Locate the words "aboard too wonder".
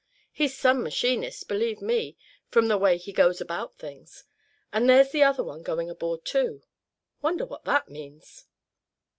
5.91-7.45